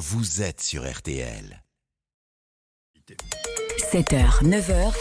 vous 0.00 0.40
êtes 0.40 0.62
sur 0.62 0.90
RTL. 0.90 1.62
7h, 3.92 4.42
9h. 4.42 4.94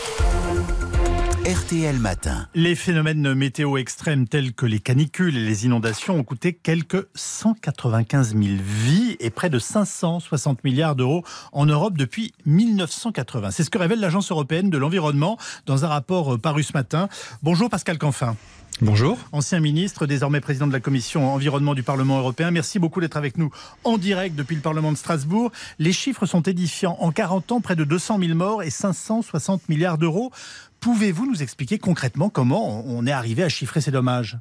RTL 1.48 1.98
Matin. 1.98 2.50
Les 2.54 2.75
phénomènes 2.75 3.33
météo 3.33 3.77
extrêmes 3.77 4.27
tels 4.27 4.54
que 4.54 4.66
les 4.66 4.82
canicules 4.82 5.38
et 5.38 5.46
les 5.46 5.66
inondations 5.66 6.16
ont 6.16 6.25
coûté 6.25 6.54
quelques 6.54 7.08
195 7.16 8.36
000 8.36 8.43
vies 8.62 9.16
et 9.21 9.30
près 9.30 9.50
de 9.50 9.57
560 9.57 10.66
milliards 10.66 10.98
d'euros 10.98 11.23
en 11.54 11.66
Europe 11.66 11.97
depuis 11.97 12.34
1980. 12.45 13.52
C'est 13.52 13.63
ce 13.63 13.70
que 13.70 13.77
révèle 13.77 14.02
l'Agence 14.02 14.31
européenne 14.31 14.70
de 14.70 14.77
l'environnement 14.77 15.38
dans 15.66 15.86
un 15.86 15.88
rapport 15.88 16.38
paru 16.41 16.63
ce 16.63 16.73
matin. 16.73 17.07
Bonjour 17.41 17.70
Pascal 17.70 17.97
Canfin. 17.97 18.36
Bonjour. 18.82 19.18
Ancien 19.34 19.59
ministre, 19.59 20.05
désormais 20.05 20.39
président 20.39 20.66
de 20.66 20.71
la 20.71 20.80
commission 20.80 21.34
environnement 21.34 21.73
du 21.73 21.84
Parlement 21.84 22.20
européen. 22.20 22.50
Merci 22.50 22.80
beaucoup 22.80 23.02
d'être 23.02 23.18
avec 23.18 23.38
nous 23.38 23.52
en 23.84 23.98
direct 23.98 24.38
depuis 24.38 24.55
le 24.55 24.62
Parlement 24.62 24.94
de 24.94 24.98
Strasbourg. 24.98 25.52
Les 25.80 25.91
chiffres 25.91 26.25
sont 26.25 26.44
édifiants. 26.44 26.95
En 27.02 27.12
40 27.12 27.52
ans, 27.52 27.59
près 27.59 27.76
de 27.76 27.84
200 27.84 28.20
000 28.20 28.36
morts 28.36 28.63
et 28.63 28.70
560 28.70 29.67
milliards 29.67 29.98
d'euros. 29.98 30.31
Pouvez-vous 30.80 31.26
nous 31.26 31.44
expliquer 31.44 31.77
concrètement 31.77 32.30
comment 32.30 32.86
on 32.88 33.05
est 33.05 33.12
arrivé 33.12 33.44
à 33.44 33.50
chiffrer 33.50 33.81
ces 33.81 33.91
dommages? 33.91 34.38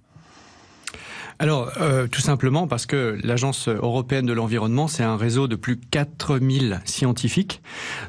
Alors, 1.40 1.70
euh, 1.80 2.08
tout 2.08 2.20
simplement 2.20 2.66
parce 2.66 2.84
que 2.86 3.16
l'Agence 3.22 3.68
européenne 3.68 4.26
de 4.26 4.32
l'environnement, 4.32 4.88
c'est 4.88 5.04
un 5.04 5.16
réseau 5.16 5.46
de 5.46 5.54
plus 5.54 5.76
de 5.76 5.84
4000 5.88 6.80
scientifiques 6.84 7.62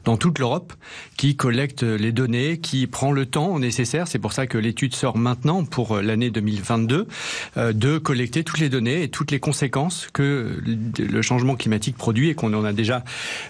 dans 0.04 0.18
toute 0.18 0.40
l'Europe 0.40 0.74
qui 1.16 1.36
collectent 1.36 1.84
les 1.84 2.12
données, 2.12 2.58
qui 2.58 2.88
prend 2.88 3.12
le 3.12 3.28
temps 3.28 3.60
nécessaire. 3.60 4.08
C'est 4.08 4.18
pour 4.18 4.34
ça 4.34 4.48
que 4.48 4.58
l'étude 4.58 4.96
sort 4.96 5.16
maintenant 5.16 5.64
pour 5.64 5.98
l'année 5.98 6.32
2022 6.32 7.08
euh, 7.58 7.72
de 7.72 8.00
collecter 8.00 8.44
toutes 8.44 8.60
les 8.60 8.70
données 8.70 9.04
et 9.04 9.10
toutes 9.10 9.30
les 9.30 9.40
conséquences 9.40 10.08
que 10.12 10.60
le 10.98 11.22
changement 11.22 11.56
climatique 11.56 11.98
produit 11.98 12.30
et 12.30 12.34
qu'on 12.34 12.54
en 12.56 12.66
a 12.66 12.74
déjà 12.74 13.04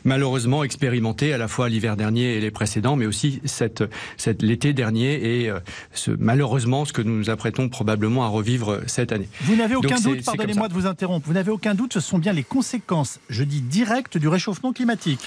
malheureusement 0.03 0.66
expérimenté 0.66 1.31
à 1.31 1.38
la 1.38 1.47
fois 1.47 1.69
l'hiver 1.69 1.95
dernier 1.95 2.35
et 2.35 2.41
les 2.41 2.52
précédents, 2.52 2.97
mais 2.97 3.05
aussi 3.05 3.39
cette, 3.45 3.86
cette 4.17 4.41
l'été 4.41 4.73
dernier 4.73 5.43
et 5.43 5.49
euh, 5.49 5.59
ce, 5.93 6.11
malheureusement 6.19 6.83
ce 6.83 6.91
que 6.91 7.02
nous 7.02 7.17
nous 7.17 7.30
apprêtons 7.30 7.69
probablement 7.69 8.25
à 8.25 8.27
revivre 8.27 8.81
cette 8.86 9.14
année 9.14 9.30
n'avez 9.70 9.88
aucun 9.88 10.00
doute, 10.00 10.23
pardonnez-moi 10.23 10.67
de 10.67 10.73
vous 10.73 10.86
interrompre, 10.86 11.28
vous 11.28 11.34
n'avez 11.34 11.52
aucun 11.52 11.75
doute, 11.75 11.94
ce 11.94 12.00
sont 12.00 12.17
bien 12.17 12.34
les 12.34 12.44
conséquences, 12.44 13.20
je 13.30 13.44
dis 13.44 13.62
directes, 13.62 14.17
du 14.17 14.28
réchauffement 14.28 14.73
climatique. 14.73 15.20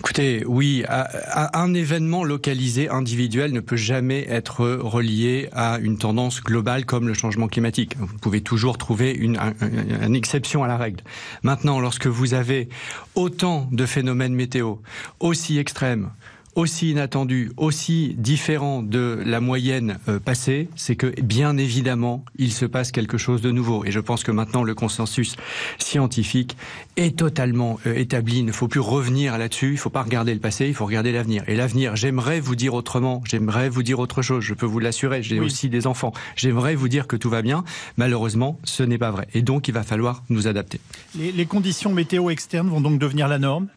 Écoutez, 0.00 0.44
oui, 0.46 0.84
un 0.88 1.74
événement 1.74 2.24
localisé, 2.24 2.88
individuel, 2.88 3.52
ne 3.52 3.60
peut 3.60 3.76
jamais 3.76 4.26
être 4.28 4.66
relié 4.66 5.48
à 5.52 5.78
une 5.78 5.98
tendance 5.98 6.42
globale 6.42 6.84
comme 6.84 7.08
le 7.08 7.14
changement 7.14 7.48
climatique. 7.48 7.96
Vous 7.98 8.18
pouvez 8.18 8.40
toujours 8.40 8.78
trouver 8.78 9.12
une, 9.12 9.38
une 9.60 10.14
exception 10.14 10.64
à 10.64 10.68
la 10.68 10.76
règle. 10.76 11.02
Maintenant, 11.42 11.80
lorsque 11.80 12.06
vous 12.06 12.34
avez 12.34 12.68
autant 13.14 13.68
de 13.72 13.86
phénomènes 13.86 14.34
météo 14.34 14.76
aussi 15.20 15.58
extrêmes, 15.58 16.10
aussi 16.58 16.90
inattendu, 16.90 17.52
aussi 17.56 18.16
différent 18.18 18.82
de 18.82 19.22
la 19.24 19.40
moyenne 19.40 19.98
euh, 20.08 20.18
passée, 20.18 20.68
c'est 20.74 20.96
que 20.96 21.06
bien 21.20 21.56
évidemment, 21.56 22.24
il 22.36 22.52
se 22.52 22.66
passe 22.66 22.90
quelque 22.90 23.16
chose 23.16 23.40
de 23.40 23.52
nouveau. 23.52 23.84
Et 23.84 23.92
je 23.92 24.00
pense 24.00 24.24
que 24.24 24.32
maintenant, 24.32 24.64
le 24.64 24.74
consensus 24.74 25.36
scientifique 25.78 26.56
est 26.96 27.16
totalement 27.16 27.78
euh, 27.86 27.94
établi. 27.94 28.40
Il 28.40 28.44
ne 28.44 28.50
faut 28.50 28.66
plus 28.66 28.80
revenir 28.80 29.38
là-dessus. 29.38 29.68
Il 29.68 29.72
ne 29.74 29.78
faut 29.78 29.88
pas 29.88 30.02
regarder 30.02 30.34
le 30.34 30.40
passé, 30.40 30.66
il 30.66 30.74
faut 30.74 30.84
regarder 30.84 31.12
l'avenir. 31.12 31.44
Et 31.46 31.54
l'avenir, 31.54 31.94
j'aimerais 31.94 32.40
vous 32.40 32.56
dire 32.56 32.74
autrement. 32.74 33.22
J'aimerais 33.24 33.68
vous 33.68 33.84
dire 33.84 34.00
autre 34.00 34.20
chose. 34.22 34.42
Je 34.42 34.54
peux 34.54 34.66
vous 34.66 34.80
l'assurer. 34.80 35.22
J'ai 35.22 35.38
aussi 35.38 35.68
des 35.68 35.86
enfants. 35.86 36.12
J'aimerais 36.34 36.74
vous 36.74 36.88
dire 36.88 37.06
que 37.06 37.14
tout 37.14 37.30
va 37.30 37.40
bien. 37.40 37.62
Malheureusement, 37.96 38.58
ce 38.64 38.82
n'est 38.82 38.98
pas 38.98 39.12
vrai. 39.12 39.28
Et 39.32 39.42
donc, 39.42 39.68
il 39.68 39.74
va 39.74 39.84
falloir 39.84 40.24
nous 40.28 40.48
adapter. 40.48 40.80
les 41.14 41.46
conditions 41.46 41.92
météo 41.92 42.30
externes 42.30 42.68
vont 42.68 42.80
donc 42.80 42.98
devenir 42.98 43.28
la 43.28 43.38
norme? 43.38 43.68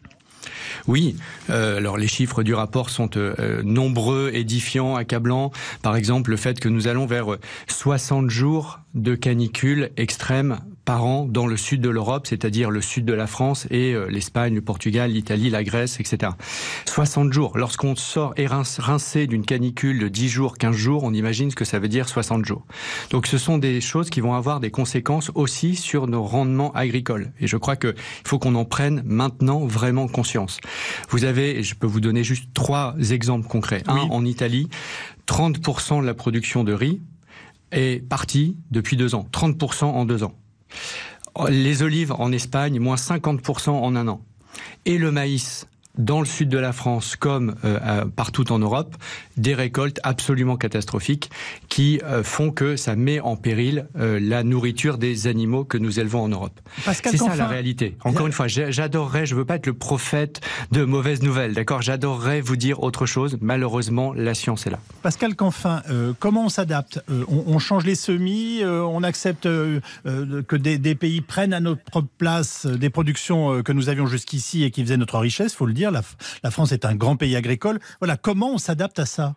Oui, 0.87 1.15
euh, 1.49 1.77
alors 1.77 1.97
les 1.97 2.07
chiffres 2.07 2.43
du 2.43 2.53
rapport 2.53 2.89
sont 2.89 3.09
euh, 3.17 3.61
nombreux, 3.63 4.31
édifiants, 4.33 4.95
accablants. 4.95 5.51
Par 5.81 5.95
exemple, 5.95 6.31
le 6.31 6.37
fait 6.37 6.59
que 6.59 6.69
nous 6.69 6.87
allons 6.87 7.05
vers 7.05 7.37
60 7.67 8.29
jours 8.29 8.79
de 8.93 9.15
canicule 9.15 9.91
extrême 9.97 10.59
par 10.85 11.05
an 11.05 11.25
dans 11.25 11.47
le 11.47 11.57
sud 11.57 11.81
de 11.81 11.89
l'Europe, 11.89 12.27
c'est-à-dire 12.27 12.69
le 12.69 12.81
sud 12.81 13.05
de 13.05 13.13
la 13.13 13.27
France 13.27 13.67
et 13.69 13.93
euh, 13.93 14.07
l'Espagne, 14.07 14.55
le 14.55 14.61
Portugal, 14.61 15.11
l'Italie, 15.11 15.49
la 15.49 15.63
Grèce, 15.63 15.99
etc. 15.99 16.31
60 16.85 17.31
jours. 17.31 17.57
Lorsqu'on 17.57 17.95
sort 17.95 18.33
et 18.37 18.47
rincé 18.47 19.27
d'une 19.27 19.45
canicule 19.45 19.99
de 19.99 20.07
10 20.07 20.29
jours, 20.29 20.57
15 20.57 20.75
jours, 20.75 21.03
on 21.03 21.13
imagine 21.13 21.51
ce 21.51 21.55
que 21.55 21.65
ça 21.65 21.79
veut 21.79 21.87
dire 21.87 22.09
60 22.09 22.45
jours. 22.45 22.65
Donc 23.09 23.27
ce 23.27 23.37
sont 23.37 23.57
des 23.57 23.81
choses 23.81 24.09
qui 24.09 24.21
vont 24.21 24.33
avoir 24.33 24.59
des 24.59 24.71
conséquences 24.71 25.31
aussi 25.35 25.75
sur 25.75 26.07
nos 26.07 26.23
rendements 26.23 26.71
agricoles. 26.73 27.31
Et 27.39 27.47
je 27.47 27.57
crois 27.57 27.75
qu'il 27.75 27.93
faut 28.25 28.39
qu'on 28.39 28.55
en 28.55 28.65
prenne 28.65 29.03
maintenant 29.05 29.65
vraiment 29.65 30.07
conscience. 30.07 30.59
Vous 31.09 31.25
avez, 31.25 31.59
et 31.59 31.63
je 31.63 31.75
peux 31.75 31.87
vous 31.87 32.01
donner 32.01 32.23
juste 32.23 32.53
trois 32.53 32.95
exemples 33.11 33.47
concrets. 33.47 33.83
Un, 33.87 33.97
en 33.97 34.25
Italie, 34.25 34.69
30% 35.27 36.01
de 36.01 36.05
la 36.05 36.13
production 36.13 36.63
de 36.63 36.73
riz 36.73 37.01
est 37.71 38.05
partie 38.05 38.57
depuis 38.69 38.97
deux 38.97 39.15
ans. 39.15 39.25
30% 39.31 39.85
en 39.85 40.05
deux 40.05 40.23
ans. 40.23 40.33
Les 41.49 41.81
olives 41.81 42.11
en 42.11 42.31
Espagne, 42.31 42.79
moins 42.79 42.95
50% 42.95 43.69
en 43.69 43.95
un 43.95 44.07
an. 44.07 44.21
Et 44.85 44.97
le 44.97 45.11
maïs, 45.11 45.67
dans 45.97 46.19
le 46.19 46.25
sud 46.25 46.49
de 46.49 46.57
la 46.57 46.73
France 46.73 47.15
comme 47.15 47.55
euh, 47.65 48.05
partout 48.15 48.51
en 48.51 48.59
Europe, 48.59 48.95
des 49.37 49.53
récoltes 49.53 49.99
absolument 50.03 50.55
catastrophiques 50.55 51.29
qui 51.69 51.99
euh, 52.03 52.23
font 52.23 52.51
que 52.51 52.75
ça 52.75 52.95
met 52.95 53.19
en 53.19 53.35
péril 53.35 53.87
euh, 53.97 54.19
la 54.21 54.43
nourriture 54.43 54.97
des 54.97 55.27
animaux 55.27 55.63
que 55.63 55.77
nous 55.77 55.99
élevons 55.99 56.21
en 56.21 56.29
Europe. 56.29 56.59
C'est 56.85 57.17
ça 57.17 57.35
la 57.35 57.47
réalité. 57.47 57.97
Encore 58.03 58.27
une 58.27 58.33
fois, 58.33 58.47
j'adorerais, 58.47 59.25
je 59.25 59.35
veux 59.35 59.45
pas 59.45 59.55
être 59.55 59.67
le 59.67 59.73
prophète 59.73 60.41
de 60.71 60.83
mauvaises 60.83 61.21
nouvelles, 61.21 61.53
d'accord? 61.53 61.81
J'adorerais 61.81 62.41
vous 62.41 62.55
dire 62.55 62.83
autre 62.83 63.05
chose. 63.05 63.37
Malheureusement, 63.41 64.13
la 64.13 64.33
science 64.33 64.67
est 64.67 64.69
là. 64.69 64.79
Pascal 65.01 65.35
Canfin, 65.35 65.81
comment 66.19 66.45
on 66.45 66.49
s'adapte? 66.49 67.03
On, 67.27 67.59
change 67.59 67.85
les 67.85 67.95
semis, 67.95 68.61
on 68.65 69.03
accepte 69.03 69.43
que 69.43 70.55
des, 70.55 70.77
des, 70.77 70.95
pays 70.95 71.21
prennent 71.21 71.53
à 71.53 71.59
notre 71.59 72.01
place 72.17 72.65
des 72.65 72.89
productions 72.89 73.61
que 73.63 73.71
nous 73.71 73.89
avions 73.89 74.07
jusqu'ici 74.07 74.63
et 74.63 74.71
qui 74.71 74.83
faisaient 74.83 74.97
notre 74.97 75.19
richesse, 75.19 75.53
faut 75.53 75.65
le 75.65 75.73
dire 75.73 75.80
la, 75.89 76.51
France 76.51 76.71
est 76.71 76.85
un 76.85 76.93
grand 76.93 77.15
pays 77.15 77.35
agricole. 77.35 77.79
Voilà, 77.99 78.17
comment 78.17 78.53
on 78.53 78.57
s'adapte 78.59 78.99
à 78.99 79.05
ça? 79.05 79.35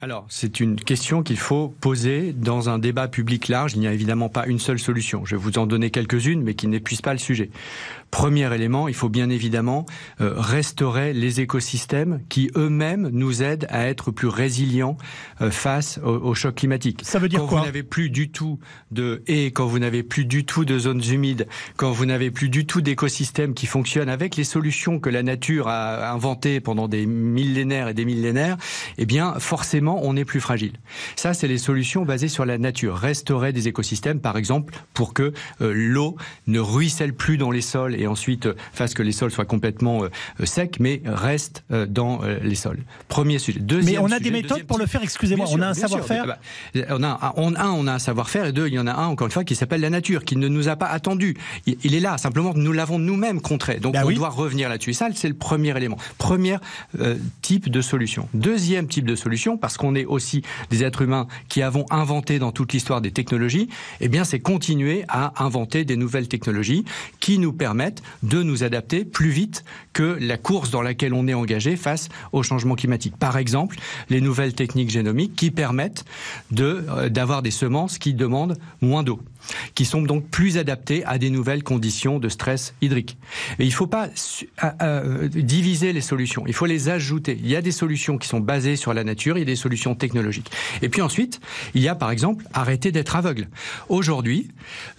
Alors, 0.00 0.26
c'est 0.28 0.60
une 0.60 0.76
question 0.76 1.24
qu'il 1.24 1.38
faut 1.38 1.74
poser 1.80 2.32
dans 2.32 2.68
un 2.68 2.78
débat 2.78 3.08
public 3.08 3.48
large. 3.48 3.72
Il 3.74 3.80
n'y 3.80 3.88
a 3.88 3.92
évidemment 3.92 4.28
pas 4.28 4.46
une 4.46 4.60
seule 4.60 4.78
solution. 4.78 5.24
Je 5.24 5.34
vais 5.34 5.42
vous 5.42 5.58
en 5.58 5.66
donner 5.66 5.90
quelques-unes, 5.90 6.40
mais 6.40 6.54
qui 6.54 6.68
n'épuisent 6.68 7.02
pas 7.02 7.12
le 7.12 7.18
sujet. 7.18 7.50
Premier 8.12 8.54
élément, 8.54 8.86
il 8.86 8.94
faut 8.94 9.08
bien 9.08 9.28
évidemment 9.28 9.86
euh, 10.20 10.34
restaurer 10.36 11.12
les 11.12 11.40
écosystèmes 11.40 12.20
qui 12.28 12.48
eux-mêmes 12.54 13.08
nous 13.12 13.42
aident 13.42 13.66
à 13.70 13.88
être 13.88 14.12
plus 14.12 14.28
résilients 14.28 14.96
euh, 15.40 15.50
face 15.50 15.98
au, 16.04 16.32
choc 16.32 16.54
climatique. 16.54 17.00
Ça 17.02 17.18
veut 17.18 17.28
dire 17.28 17.40
quand 17.40 17.48
quoi? 17.48 17.58
vous 17.58 17.66
n'avez 17.66 17.82
plus 17.82 18.08
du 18.08 18.30
tout 18.30 18.60
de 18.92 19.24
haies, 19.26 19.46
quand 19.46 19.66
vous 19.66 19.80
n'avez 19.80 20.04
plus 20.04 20.24
du 20.24 20.44
tout 20.44 20.64
de 20.64 20.78
zones 20.78 21.02
humides, 21.10 21.48
quand 21.76 21.90
vous 21.90 22.06
n'avez 22.06 22.30
plus 22.30 22.48
du 22.48 22.66
tout 22.66 22.80
d'écosystèmes 22.80 23.52
qui 23.52 23.66
fonctionnent 23.66 24.08
avec 24.08 24.36
les 24.36 24.44
solutions 24.44 25.00
que 25.00 25.10
la 25.10 25.24
nature 25.24 25.66
a 25.66 26.12
inventées 26.12 26.60
pendant 26.60 26.86
des 26.86 27.04
millénaires 27.04 27.88
et 27.88 27.94
des 27.94 28.04
millénaires, 28.04 28.56
eh 28.96 29.04
bien 29.04 29.34
forcément 29.40 29.87
on 29.96 30.16
est 30.16 30.24
plus 30.24 30.40
fragile. 30.40 30.72
Ça, 31.16 31.34
c'est 31.34 31.48
les 31.48 31.58
solutions 31.58 32.04
basées 32.04 32.28
sur 32.28 32.44
la 32.44 32.58
nature. 32.58 32.96
Restaurer 32.96 33.52
des 33.52 33.68
écosystèmes, 33.68 34.20
par 34.20 34.36
exemple, 34.36 34.74
pour 34.94 35.14
que 35.14 35.32
euh, 35.60 35.72
l'eau 35.74 36.16
ne 36.46 36.60
ruisselle 36.60 37.14
plus 37.14 37.38
dans 37.38 37.50
les 37.50 37.60
sols 37.60 37.94
et 37.94 38.06
ensuite 38.06 38.46
euh, 38.46 38.54
fasse 38.72 38.94
que 38.94 39.02
les 39.02 39.12
sols 39.12 39.30
soient 39.30 39.44
complètement 39.44 40.04
euh, 40.04 40.44
secs, 40.44 40.78
mais 40.80 41.02
restent 41.04 41.64
dans 41.88 42.20
les 42.42 42.54
sols. 42.54 42.80
Premier 43.08 43.38
sujet. 43.38 43.60
Deuxième 43.60 44.02
mais 44.02 44.08
on 44.08 44.10
a 44.10 44.20
des 44.20 44.30
méthodes 44.30 44.64
pour 44.64 44.78
le 44.78 44.86
faire, 44.86 45.02
excusez-moi, 45.02 45.46
on 45.50 45.60
a 45.60 45.68
un 45.68 45.74
savoir-faire 45.74 46.38
on 46.90 47.02
a, 47.02 47.32
un, 47.36 47.70
on 47.70 47.86
a 47.86 47.92
un 47.92 47.98
savoir-faire, 47.98 48.46
et 48.46 48.52
deux, 48.52 48.68
il 48.68 48.74
y 48.74 48.78
en 48.78 48.86
a 48.86 48.92
un, 48.92 49.06
encore 49.06 49.26
une 49.26 49.32
fois, 49.32 49.44
qui 49.44 49.54
s'appelle 49.54 49.80
la 49.80 49.90
nature, 49.90 50.24
qui 50.24 50.36
ne 50.36 50.48
nous 50.48 50.68
a 50.68 50.76
pas 50.76 50.86
attendu. 50.86 51.36
Il, 51.66 51.94
est 51.94 52.00
là, 52.00 52.18
simplement, 52.18 52.52
nous 52.54 52.72
l'avons 52.72 52.98
nous-mêmes 52.98 53.40
contré. 53.40 53.78
Donc 53.78 53.94
bah 53.94 54.02
on 54.04 54.10
doit 54.10 54.28
revenir 54.28 54.68
là-dessus. 54.68 54.94
Ça, 54.94 55.08
c'est 55.14 55.28
le 55.28 55.34
premier 55.34 55.76
élément. 55.76 55.98
Premier 56.18 56.56
type 57.42 57.70
de 57.70 57.80
solution. 57.80 58.28
Deuxième 58.34 58.88
type 58.88 59.06
de 59.06 59.14
solution, 59.14 59.56
parce 59.56 59.76
qu'on 59.78 59.94
est 59.94 60.04
aussi 60.04 60.42
des 60.68 60.84
êtres 60.84 61.00
humains 61.00 61.26
qui 61.48 61.62
avons 61.62 61.86
inventé 61.88 62.38
dans 62.38 62.52
toute 62.52 62.74
l'histoire 62.74 63.00
des 63.00 63.12
technologies, 63.12 63.70
eh 64.00 64.08
bien, 64.08 64.24
c'est 64.24 64.40
continuer 64.40 65.04
à 65.08 65.42
inventer 65.42 65.86
des 65.86 65.96
nouvelles 65.96 66.28
technologies 66.28 66.84
qui 67.20 67.38
nous 67.38 67.54
permettent 67.54 68.02
de 68.22 68.42
nous 68.42 68.64
adapter 68.64 69.06
plus 69.06 69.30
vite 69.30 69.64
que 69.94 70.18
la 70.20 70.36
course 70.36 70.70
dans 70.70 70.82
laquelle 70.82 71.14
on 71.14 71.26
est 71.26 71.34
engagé 71.34 71.76
face 71.76 72.08
au 72.32 72.42
changement 72.42 72.74
climatique. 72.74 73.16
Par 73.16 73.38
exemple, 73.38 73.76
les 74.10 74.20
nouvelles 74.20 74.54
techniques 74.54 74.90
génomiques 74.90 75.34
qui 75.34 75.50
permettent 75.50 76.04
euh, 76.58 77.08
d'avoir 77.08 77.42
des 77.42 77.50
semences 77.50 77.98
qui 77.98 78.14
demandent 78.14 78.58
moins 78.80 79.02
d'eau. 79.02 79.20
Qui 79.74 79.84
sont 79.84 80.02
donc 80.02 80.28
plus 80.28 80.58
adaptés 80.58 81.04
à 81.04 81.18
des 81.18 81.30
nouvelles 81.30 81.62
conditions 81.62 82.18
de 82.18 82.28
stress 82.28 82.74
hydrique. 82.80 83.16
Et 83.58 83.64
il 83.64 83.68
ne 83.68 83.72
faut 83.72 83.86
pas 83.86 84.08
diviser 85.34 85.92
les 85.92 86.00
solutions, 86.00 86.44
il 86.46 86.54
faut 86.54 86.66
les 86.66 86.88
ajouter. 86.88 87.38
Il 87.40 87.48
y 87.48 87.56
a 87.56 87.62
des 87.62 87.72
solutions 87.72 88.18
qui 88.18 88.28
sont 88.28 88.40
basées 88.40 88.76
sur 88.76 88.94
la 88.94 89.04
nature, 89.04 89.36
il 89.36 89.40
y 89.40 89.42
a 89.42 89.46
des 89.46 89.56
solutions 89.56 89.94
technologiques. 89.94 90.50
Et 90.82 90.88
puis 90.88 91.02
ensuite, 91.02 91.40
il 91.74 91.82
y 91.82 91.88
a 91.88 91.94
par 91.94 92.10
exemple 92.10 92.44
arrêter 92.52 92.92
d'être 92.92 93.16
aveugle. 93.16 93.48
Aujourd'hui, 93.88 94.48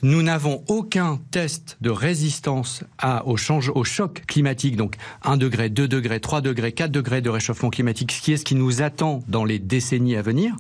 nous 0.02 0.22
n'avons 0.22 0.64
aucun 0.68 1.20
test 1.32 1.78
de 1.82 1.90
résistance 1.90 2.84
à, 2.98 3.26
au, 3.26 3.38
change, 3.38 3.72
au 3.74 3.84
choc 3.84 4.24
climatique, 4.28 4.76
donc 4.76 4.96
1 5.24 5.38
degré, 5.38 5.70
2 5.70 5.88
degrés, 5.88 6.20
3 6.20 6.42
degrés, 6.42 6.72
4 6.72 6.92
degrés 6.92 7.22
de 7.22 7.30
réchauffement 7.30 7.70
climatique, 7.70 8.12
ce 8.12 8.22
qui 8.22 8.34
est 8.34 8.38
ce 8.38 8.46
qui 8.46 8.56
nous 8.56 8.82
attend 8.82 9.24
dans 9.28 9.46
les 9.46 9.60
décennies 9.60 10.16
à 10.16 10.22
venir, 10.22 10.56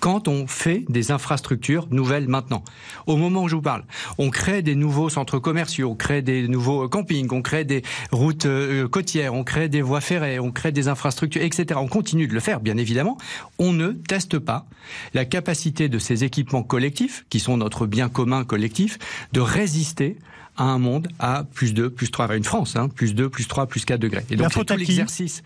quand 0.00 0.28
on 0.28 0.46
fait 0.46 0.84
des 0.88 1.10
infrastructures 1.10 1.88
nouvelles 1.90 2.28
maintenant. 2.28 2.64
Au 3.06 3.16
moment 3.24 3.44
où 3.44 3.48
je 3.48 3.56
vous 3.56 3.62
parle, 3.62 3.84
on 4.18 4.30
crée 4.30 4.62
des 4.62 4.74
nouveaux 4.74 5.08
centres 5.08 5.38
commerciaux, 5.38 5.90
on 5.90 5.94
crée 5.94 6.22
des 6.22 6.48
nouveaux 6.48 6.88
campings, 6.88 7.28
on 7.32 7.42
crée 7.42 7.64
des 7.64 7.82
routes 8.12 8.46
euh, 8.46 8.88
côtières, 8.88 9.34
on 9.34 9.44
crée 9.44 9.68
des 9.68 9.82
voies 9.82 10.00
ferrées, 10.00 10.38
on 10.38 10.50
crée 10.50 10.72
des 10.72 10.88
infrastructures, 10.88 11.42
etc. 11.42 11.80
On 11.82 11.88
continue 11.88 12.26
de 12.26 12.34
le 12.34 12.40
faire, 12.40 12.60
bien 12.60 12.76
évidemment. 12.76 13.18
On 13.58 13.72
ne 13.72 13.88
teste 13.88 14.38
pas 14.38 14.66
la 15.14 15.24
capacité 15.24 15.88
de 15.88 15.98
ces 15.98 16.24
équipements 16.24 16.62
collectifs, 16.62 17.24
qui 17.30 17.40
sont 17.40 17.56
notre 17.56 17.86
bien 17.86 18.08
commun 18.08 18.44
collectif, 18.44 18.98
de 19.32 19.40
résister 19.40 20.16
à 20.56 20.64
un 20.64 20.78
monde 20.78 21.08
à 21.18 21.44
plus 21.52 21.74
2, 21.74 21.90
plus 21.90 22.10
3, 22.10 22.36
une 22.36 22.44
France, 22.44 22.76
hein, 22.76 22.88
plus 22.88 23.14
2, 23.14 23.28
plus 23.28 23.48
3, 23.48 23.66
plus 23.66 23.84
4 23.84 24.00
degrés. 24.00 24.24
Et 24.30 24.36
donc, 24.36 24.52
c'est 24.52 24.64
tout 24.64 24.76
l'exercice. 24.76 25.42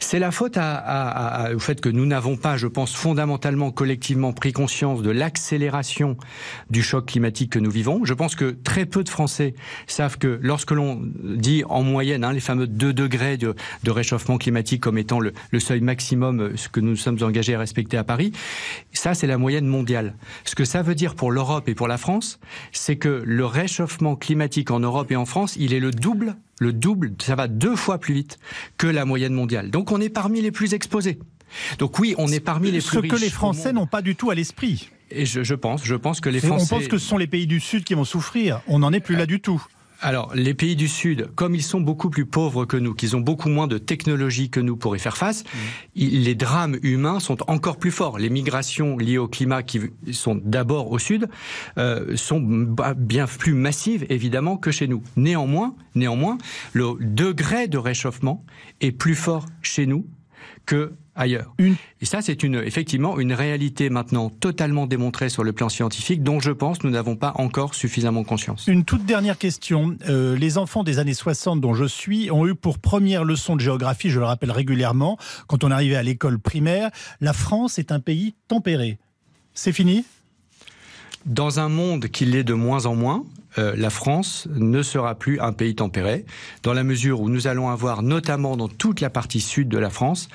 C'est 0.00 0.18
la 0.18 0.30
faute 0.30 0.56
à, 0.56 0.74
à, 0.74 1.44
à, 1.44 1.54
au 1.54 1.58
fait 1.58 1.80
que 1.80 1.88
nous 1.88 2.06
n'avons 2.06 2.36
pas, 2.36 2.56
je 2.56 2.66
pense, 2.66 2.94
fondamentalement, 2.94 3.70
collectivement 3.70 4.32
pris 4.32 4.52
conscience 4.52 5.02
de 5.02 5.10
l'accélération 5.10 6.16
du 6.70 6.82
choc 6.82 7.06
climatique 7.06 7.52
que 7.52 7.58
nous 7.58 7.70
vivons. 7.70 8.04
Je 8.04 8.14
pense 8.14 8.34
que 8.34 8.56
très 8.64 8.86
peu 8.86 9.02
de 9.02 9.08
Français 9.08 9.54
savent 9.86 10.18
que 10.18 10.38
lorsque 10.42 10.70
l'on 10.70 11.00
dit 11.02 11.64
en 11.68 11.82
moyenne 11.82 12.24
hein, 12.24 12.32
les 12.32 12.40
fameux 12.40 12.66
2 12.66 12.92
degrés 12.92 13.36
de, 13.36 13.54
de, 13.82 13.90
réchauffement 13.90 14.38
climatique 14.38 14.82
comme 14.82 14.98
étant 14.98 15.20
le, 15.20 15.32
le 15.50 15.60
seuil 15.60 15.80
maximum, 15.80 16.40
euh, 16.40 16.56
ce 16.56 16.68
que 16.68 16.80
nous 16.80 16.96
sommes 16.96 17.18
engagés 17.22 17.54
à 17.54 17.58
respecter 17.58 17.96
à 17.96 18.04
Paris, 18.04 18.32
ça 18.92 19.14
c'est 19.14 19.26
la 19.26 19.38
moyenne 19.38 19.66
mondiale. 19.66 20.14
Ce 20.44 20.54
que 20.54 20.64
ça 20.64 20.82
veut 20.82 20.94
dire 20.94 21.14
pour 21.14 21.30
l'Europe 21.30 21.68
et 21.68 21.74
pour 21.74 21.88
la 21.88 21.98
France, 21.98 22.38
c'est 22.72 22.96
que 22.96 23.22
le 23.24 23.46
réchauffement 23.46 24.16
climatique 24.18 24.70
en 24.70 24.80
Europe 24.80 25.10
et 25.10 25.16
en 25.16 25.26
France, 25.26 25.56
il 25.58 25.72
est 25.72 25.80
le 25.80 25.90
double, 25.90 26.36
le 26.60 26.72
double, 26.72 27.12
ça 27.20 27.34
va 27.34 27.48
deux 27.48 27.76
fois 27.76 27.98
plus 27.98 28.14
vite 28.14 28.38
que 28.76 28.86
la 28.86 29.04
moyenne 29.04 29.32
mondiale. 29.32 29.70
Donc 29.70 29.92
on 29.92 30.00
est 30.00 30.08
parmi 30.08 30.40
les 30.40 30.50
plus 30.50 30.74
exposés. 30.74 31.18
Donc 31.78 31.98
oui, 31.98 32.14
on 32.18 32.28
est 32.28 32.40
parmi 32.40 32.70
les 32.70 32.80
plus 32.80 32.96
Ce 32.96 32.98
que 32.98 33.16
les 33.16 33.30
Français 33.30 33.72
n'ont 33.72 33.86
pas 33.86 34.02
du 34.02 34.16
tout 34.16 34.30
à 34.30 34.34
l'esprit. 34.34 34.90
Et 35.10 35.24
je, 35.24 35.42
je, 35.42 35.54
pense, 35.54 35.84
je 35.84 35.94
pense 35.94 36.20
que 36.20 36.28
les 36.28 36.40
Français. 36.40 36.74
On 36.74 36.78
pense 36.78 36.88
que 36.88 36.98
ce 36.98 37.06
sont 37.06 37.16
les 37.16 37.26
pays 37.26 37.46
du 37.46 37.60
Sud 37.60 37.84
qui 37.84 37.94
vont 37.94 38.04
souffrir. 38.04 38.60
On 38.66 38.80
n'en 38.80 38.92
est 38.92 39.00
plus 39.00 39.16
là 39.16 39.24
du 39.24 39.40
tout. 39.40 39.64
Alors, 40.00 40.32
les 40.34 40.54
pays 40.54 40.76
du 40.76 40.86
Sud, 40.86 41.28
comme 41.34 41.56
ils 41.56 41.62
sont 41.62 41.80
beaucoup 41.80 42.08
plus 42.08 42.24
pauvres 42.24 42.64
que 42.64 42.76
nous, 42.76 42.94
qu'ils 42.94 43.16
ont 43.16 43.20
beaucoup 43.20 43.48
moins 43.48 43.66
de 43.66 43.78
technologie 43.78 44.48
que 44.48 44.60
nous 44.60 44.76
pour 44.76 44.94
y 44.94 45.00
faire 45.00 45.16
face, 45.16 45.42
mmh. 45.42 45.48
les 45.96 46.34
drames 46.36 46.78
humains 46.82 47.18
sont 47.18 47.38
encore 47.50 47.78
plus 47.78 47.90
forts. 47.90 48.18
Les 48.18 48.30
migrations 48.30 48.96
liées 48.96 49.18
au 49.18 49.26
climat, 49.26 49.64
qui 49.64 49.80
sont 50.12 50.40
d'abord 50.42 50.92
au 50.92 51.00
Sud, 51.00 51.28
euh, 51.78 52.16
sont 52.16 52.40
bien 52.96 53.26
plus 53.26 53.54
massives, 53.54 54.06
évidemment, 54.08 54.56
que 54.56 54.70
chez 54.70 54.86
nous. 54.86 55.02
Néanmoins, 55.16 55.74
néanmoins, 55.96 56.38
le 56.74 56.96
degré 57.00 57.66
de 57.66 57.78
réchauffement 57.78 58.44
est 58.80 58.92
plus 58.92 59.16
fort 59.16 59.46
chez 59.62 59.86
nous 59.86 60.06
que 60.66 60.92
ailleurs. 61.14 61.54
Et 62.00 62.06
ça, 62.06 62.22
c'est 62.22 62.42
une, 62.42 62.56
effectivement 62.56 63.18
une 63.18 63.32
réalité 63.32 63.90
maintenant 63.90 64.30
totalement 64.30 64.86
démontrée 64.86 65.28
sur 65.28 65.42
le 65.42 65.52
plan 65.52 65.68
scientifique, 65.68 66.22
dont 66.22 66.40
je 66.40 66.52
pense 66.52 66.82
nous 66.84 66.90
n'avons 66.90 67.16
pas 67.16 67.32
encore 67.36 67.74
suffisamment 67.74 68.22
conscience. 68.24 68.66
Une 68.68 68.84
toute 68.84 69.04
dernière 69.04 69.36
question. 69.36 69.96
Euh, 70.08 70.36
les 70.36 70.58
enfants 70.58 70.84
des 70.84 70.98
années 70.98 71.14
60 71.14 71.60
dont 71.60 71.74
je 71.74 71.84
suis 71.84 72.30
ont 72.30 72.46
eu 72.46 72.54
pour 72.54 72.78
première 72.78 73.24
leçon 73.24 73.56
de 73.56 73.60
géographie, 73.60 74.10
je 74.10 74.20
le 74.20 74.26
rappelle 74.26 74.52
régulièrement, 74.52 75.18
quand 75.48 75.64
on 75.64 75.70
arrivait 75.70 75.96
à 75.96 76.02
l'école 76.02 76.38
primaire, 76.38 76.90
la 77.20 77.32
France 77.32 77.78
est 77.78 77.90
un 77.90 78.00
pays 78.00 78.34
tempéré. 78.46 78.98
C'est 79.54 79.72
fini? 79.72 80.04
Dans 81.28 81.60
un 81.60 81.68
monde 81.68 82.08
qui 82.08 82.24
l'est 82.24 82.44
de 82.44 82.54
moins 82.54 82.86
en 82.86 82.94
moins, 82.94 83.24
euh, 83.58 83.74
la 83.76 83.90
France 83.90 84.48
ne 84.54 84.82
sera 84.82 85.14
plus 85.14 85.40
un 85.40 85.52
pays 85.52 85.74
tempéré, 85.74 86.24
dans 86.62 86.72
la 86.72 86.84
mesure 86.84 87.20
où 87.20 87.28
nous 87.28 87.46
allons 87.46 87.68
avoir, 87.68 88.02
notamment 88.02 88.56
dans 88.56 88.68
toute 88.68 89.00
la 89.00 89.10
partie 89.10 89.40
sud 89.40 89.68
de 89.68 89.78
la 89.78 89.90
France, 89.90 90.28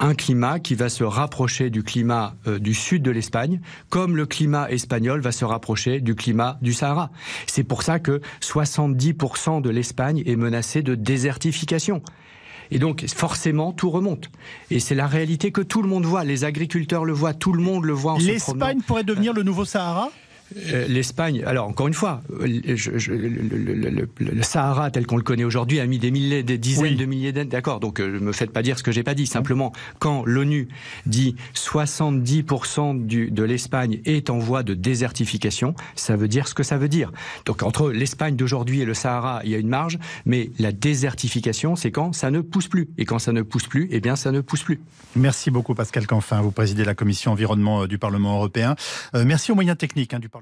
un 0.00 0.14
climat 0.14 0.60
qui 0.60 0.74
va 0.74 0.88
se 0.88 1.02
rapprocher 1.02 1.70
du 1.70 1.82
climat 1.82 2.34
euh, 2.46 2.58
du 2.58 2.72
sud 2.72 3.02
de 3.02 3.10
l'Espagne, 3.10 3.60
comme 3.90 4.16
le 4.16 4.26
climat 4.26 4.70
espagnol 4.70 5.20
va 5.20 5.32
se 5.32 5.44
rapprocher 5.44 6.00
du 6.00 6.14
climat 6.14 6.58
du 6.62 6.72
Sahara. 6.72 7.10
C'est 7.46 7.64
pour 7.64 7.82
ça 7.82 7.98
que 7.98 8.20
70% 8.40 9.60
de 9.60 9.70
l'Espagne 9.70 10.22
est 10.24 10.36
menacée 10.36 10.82
de 10.82 10.94
désertification. 10.94 12.02
Et 12.70 12.78
donc, 12.78 13.06
forcément, 13.08 13.72
tout 13.72 13.90
remonte. 13.90 14.30
Et 14.70 14.78
c'est 14.78 14.94
la 14.94 15.06
réalité 15.06 15.52
que 15.52 15.62
tout 15.62 15.82
le 15.82 15.88
monde 15.88 16.04
voit. 16.04 16.22
Les 16.24 16.44
agriculteurs 16.44 17.06
le 17.06 17.14
voient, 17.14 17.32
tout 17.32 17.54
le 17.54 17.62
monde 17.62 17.86
le 17.86 17.94
voit 17.94 18.12
en 18.12 18.18
L'Espagne 18.18 18.82
pourrait 18.86 19.04
devenir 19.04 19.32
le 19.32 19.42
nouveau 19.42 19.64
Sahara? 19.64 20.10
L'Espagne, 20.54 21.42
alors 21.44 21.68
encore 21.68 21.88
une 21.88 21.94
fois, 21.94 22.22
euh, 22.40 22.46
je, 22.74 23.12
le, 23.12 24.08
le, 24.18 24.42
Sahara 24.42 24.90
tel 24.90 25.06
qu'on 25.06 25.18
le 25.18 25.22
connaît 25.22 25.44
aujourd'hui 25.44 25.78
a 25.78 25.86
mis 25.86 25.98
des 25.98 26.10
milliers, 26.10 26.42
des 26.42 26.56
dizaines 26.56 26.96
de 26.96 27.04
milliers 27.04 27.32
d'années. 27.32 27.50
D'accord, 27.50 27.80
donc 27.80 28.00
euh, 28.00 28.12
ne 28.12 28.18
me 28.18 28.32
faites 28.32 28.50
pas 28.50 28.62
dire 28.62 28.78
ce 28.78 28.82
que 28.82 28.90
j'ai 28.90 29.02
pas 29.02 29.14
dit. 29.14 29.26
Simplement, 29.26 29.72
quand 29.98 30.24
l'ONU 30.24 30.68
dit 31.04 31.36
70% 31.54 33.04
du, 33.04 33.30
de 33.30 33.42
l'Espagne 33.42 34.00
est 34.06 34.30
en 34.30 34.38
voie 34.38 34.62
de 34.62 34.72
désertification, 34.72 35.74
ça 35.96 36.16
veut 36.16 36.28
dire 36.28 36.48
ce 36.48 36.54
que 36.54 36.62
ça 36.62 36.78
veut 36.78 36.88
dire. 36.88 37.12
Donc 37.44 37.62
entre 37.62 37.90
l'Espagne 37.90 38.34
d'aujourd'hui 38.34 38.80
et 38.80 38.84
le 38.86 38.94
Sahara, 38.94 39.42
il 39.44 39.50
y 39.50 39.54
a 39.54 39.58
une 39.58 39.68
marge, 39.68 39.98
mais 40.24 40.50
la 40.58 40.72
désertification, 40.72 41.76
c'est 41.76 41.90
quand 41.90 42.14
ça 42.14 42.30
ne 42.30 42.40
pousse 42.40 42.68
plus. 42.68 42.88
Et 42.96 43.04
quand 43.04 43.18
ça 43.18 43.32
ne 43.32 43.42
pousse 43.42 43.66
plus, 43.66 43.88
eh 43.90 44.00
bien 44.00 44.16
ça 44.16 44.32
ne 44.32 44.40
pousse 44.40 44.62
plus. 44.62 44.80
Merci 45.14 45.50
beaucoup 45.50 45.74
Pascal 45.74 46.06
Canfin, 46.06 46.40
vous 46.40 46.52
présidez 46.52 46.84
la 46.84 46.94
commission 46.94 47.32
environnement 47.32 47.86
du 47.86 47.98
Parlement 47.98 48.36
européen. 48.36 48.76
merci 49.12 49.52
aux 49.52 49.54
moyens 49.54 49.76
techniques 49.76 50.14
hein, 50.14 50.18
du 50.18 50.28
Parlement 50.28 50.37